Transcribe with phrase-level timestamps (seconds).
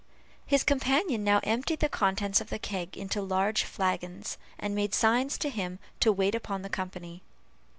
[0.47, 5.37] His companion now emptied the contents of the keg into large flagons, and made signs
[5.37, 7.21] to him to wait upon the company.